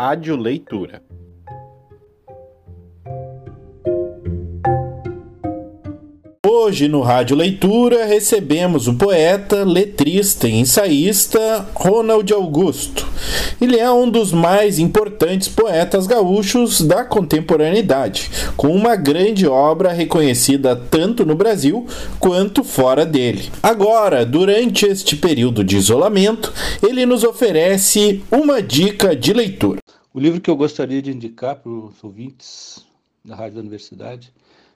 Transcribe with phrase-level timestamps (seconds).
[0.00, 1.02] Rádio Leitura.
[6.46, 13.08] Hoje no Rádio Leitura recebemos o poeta, letrista e ensaísta Ronald Augusto.
[13.60, 20.76] Ele é um dos mais importantes poetas gaúchos da contemporaneidade, com uma grande obra reconhecida
[20.76, 21.84] tanto no Brasil
[22.20, 23.50] quanto fora dele.
[23.60, 26.52] Agora, durante este período de isolamento,
[26.88, 29.87] ele nos oferece uma dica de leitura.
[30.18, 32.84] O livro que eu gostaria de indicar para os ouvintes
[33.24, 34.34] da Rádio da Universidade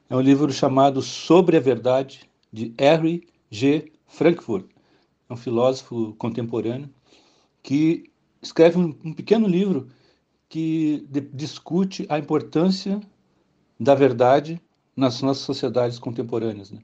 [0.09, 3.91] é um livro chamado Sobre a Verdade, de Henry G.
[4.07, 4.67] Frankfurt.
[5.29, 6.89] É um filósofo contemporâneo
[7.61, 8.09] que
[8.41, 9.89] escreve um, pequeno livro
[10.49, 13.01] que discute a importância
[13.81, 14.63] da verdade
[14.95, 16.71] nas nossas sociedades contemporâneas.
[16.71, 16.79] Né?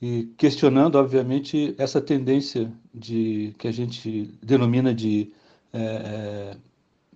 [0.00, 5.34] E questionando, obviamente, essa tendência de que a gente denomina de
[5.70, 6.56] é,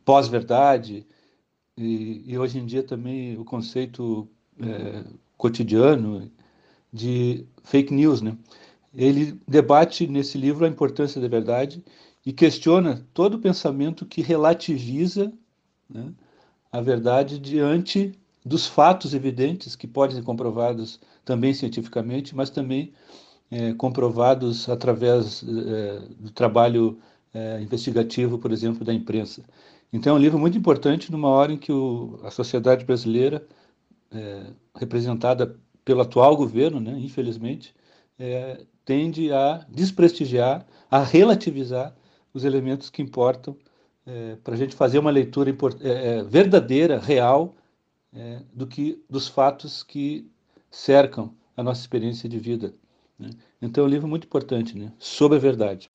[0.09, 1.07] pós-verdade,
[1.77, 4.27] e, e, hoje em dia também o conceito
[4.59, 5.05] é,
[5.37, 6.33] cotidiano
[6.91, 8.35] de fake news, né?
[8.95, 11.85] Ele debate nesse livro a importância da verdade
[12.25, 15.31] e questiona todo o pensamento que relativiza
[15.91, 16.11] né,
[16.73, 22.95] a verdade diante dos fatos evidentes que podem ser comprovados também cientificamente, mas também
[23.51, 26.99] é, comprovados através é, do trabalho
[27.35, 29.45] é, investigativo, por exemplo, da imprensa.
[29.93, 33.47] Então, é um livro muito importante numa hora em que o, a sociedade brasileira
[34.13, 37.75] é, representada pelo atual governo, né, infelizmente,
[38.19, 41.95] é, tende a desprestigiar, a relativizar
[42.35, 43.57] os elementos que importam
[44.07, 47.55] é, para a gente fazer uma leitura é, é, verdadeira, real,
[48.13, 50.31] é, do que dos fatos que
[50.71, 52.75] cercam a nossa experiência de vida.
[53.19, 53.31] Né?
[53.61, 54.93] Então, é um livro muito importante, né?
[54.99, 55.88] sobre a verdade.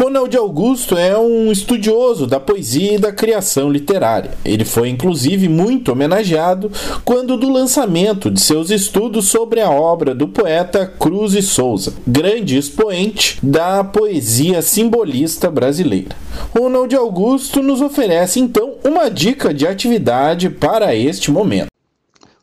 [0.00, 4.30] Ronald Augusto é um estudioso da poesia e da criação literária.
[4.44, 6.70] Ele foi inclusive muito homenageado
[7.04, 12.56] quando do lançamento de seus estudos sobre a obra do poeta Cruz e Souza, grande
[12.56, 16.14] expoente da poesia simbolista brasileira.
[16.56, 21.72] Ronald Augusto nos oferece então uma dica de atividade para este momento.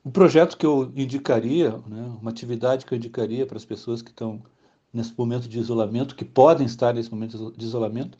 [0.04, 4.10] O projeto que eu indicaria, né, uma atividade que eu indicaria para as pessoas que
[4.10, 4.42] estão
[4.96, 8.18] nesse momento de isolamento, que podem estar nesse momento de isolamento,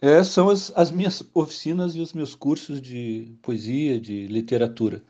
[0.00, 5.02] é, são as, as, minhas oficinas e os meus cursos de poesia, de literatura.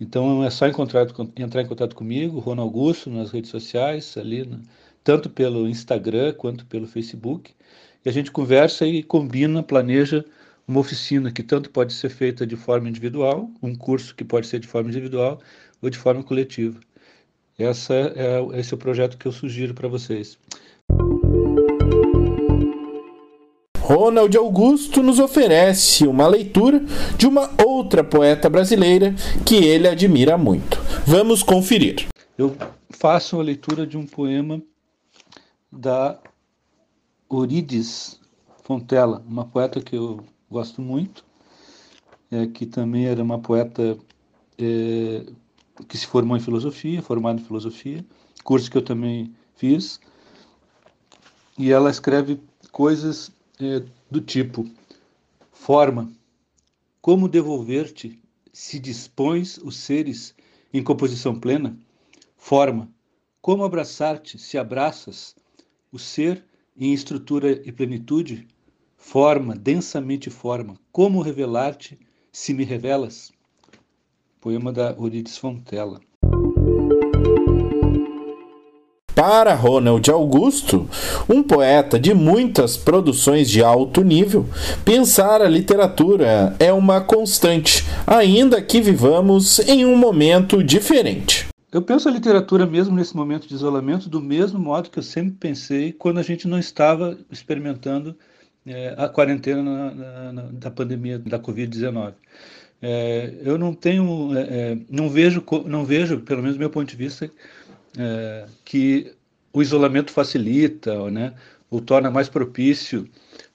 [0.00, 4.48] Então é só encontrar, entrar em contato comigo, Ronald Augusto, nas redes sociais, ali,
[5.04, 7.52] tanto pelo Instagram quanto pelo Facebook,
[8.04, 10.24] e a gente conversa e combina, planeja
[10.66, 14.58] uma oficina que tanto pode ser feita de forma individual, um curso que pode ser
[14.58, 15.40] de forma individual
[15.80, 16.80] ou de forma coletiva.
[17.58, 20.38] Essa é, esse é o projeto que eu sugiro para vocês.
[23.78, 26.80] Ronald Augusto nos oferece uma leitura
[27.18, 29.14] de uma outra poeta brasileira
[29.44, 30.78] que ele admira muito.
[31.04, 32.08] Vamos conferir.
[32.38, 32.56] Eu
[32.88, 34.62] faço a leitura de um poema
[35.70, 36.18] da
[37.28, 38.20] Orides
[38.62, 41.24] Fontela, uma poeta que eu gosto muito,
[42.30, 43.98] é, que também era uma poeta
[44.58, 45.26] é,
[45.88, 48.04] que se formou em filosofia, formado em filosofia,
[48.44, 50.00] curso que eu também fiz.
[51.58, 52.40] E ela escreve
[52.70, 54.68] coisas é, do tipo:
[55.50, 56.10] forma,
[57.00, 58.20] como devolver-te
[58.52, 60.34] se dispões os seres
[60.72, 61.76] em composição plena?
[62.36, 62.88] Forma,
[63.40, 65.34] como abraçar-te se abraças
[65.90, 66.44] o ser
[66.76, 68.46] em estrutura e plenitude?
[68.96, 71.98] Forma, densamente forma, como revelar-te
[72.30, 73.31] se me revelas?
[74.42, 76.00] Poema da Euridice Fontela.
[79.14, 80.88] Para Ronald Augusto,
[81.28, 84.44] um poeta de muitas produções de alto nível,
[84.84, 91.46] pensar a literatura é uma constante, ainda que vivamos em um momento diferente.
[91.70, 95.36] Eu penso a literatura mesmo nesse momento de isolamento do mesmo modo que eu sempre
[95.38, 98.16] pensei quando a gente não estava experimentando
[98.66, 102.14] é, a quarentena na, na, na, da pandemia da Covid-19.
[102.82, 106.88] É, eu não tenho, é, é, não vejo, não vejo, pelo menos do meu ponto
[106.90, 107.30] de vista,
[107.96, 109.14] é, que
[109.52, 111.32] o isolamento facilita, né,
[111.70, 113.08] ou torna mais propício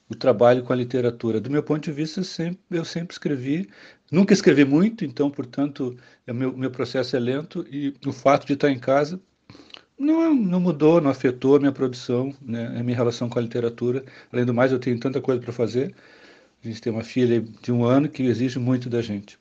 [0.08, 1.40] o trabalho com a literatura.
[1.40, 3.68] Do meu ponto de vista, sempre, eu sempre escrevi,
[4.10, 5.94] nunca escrevi muito, então, portanto,
[6.26, 9.20] o meu, meu processo é lento e o fato de estar em casa
[9.98, 14.04] não, não mudou, não afetou a minha produção, né, a minha relação com a literatura.
[14.32, 15.94] Além do mais, eu tenho tanta coisa para fazer
[16.62, 19.38] a gente tem uma filha de um ano que exige muito da gente.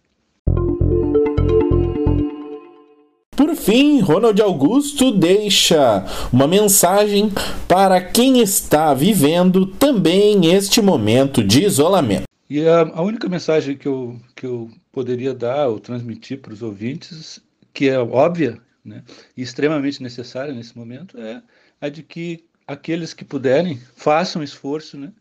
[3.36, 7.32] Por fim, Ronald Augusto deixa uma mensagem
[7.68, 12.24] para quem está vivendo também este momento de isolamento.
[12.50, 16.64] E a, a única mensagem que eu, que eu poderia dar ou transmitir para os
[16.64, 17.40] ouvintes,
[17.74, 19.04] que é óbvia né,
[19.36, 21.42] e extremamente necessária nesse momento, é
[21.80, 25.12] a de que aqueles que puderem façam esforço né,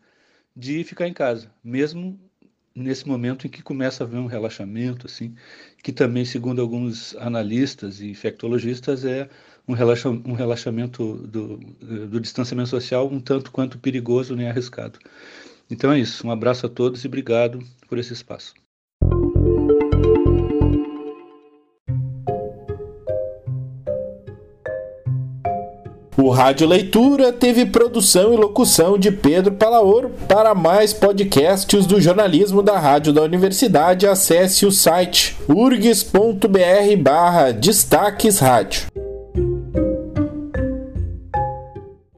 [0.57, 2.19] de ficar em casa, mesmo
[2.75, 5.35] nesse momento em que começa a haver um relaxamento, assim,
[5.83, 9.29] que também, segundo alguns analistas e infectologistas, é
[9.67, 14.99] um, relaxa, um relaxamento do, do distanciamento social um tanto quanto perigoso nem arriscado.
[15.69, 16.25] Então é isso.
[16.25, 18.53] Um abraço a todos e obrigado por esse espaço.
[26.19, 30.09] O Rádio Leitura teve produção e locução de Pedro Palaor.
[30.27, 38.39] Para mais podcasts do jornalismo da Rádio da Universidade, acesse o site urgs.br barra Destaques
[38.39, 38.96] Rádio.